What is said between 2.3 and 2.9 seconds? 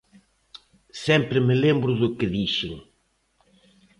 dixen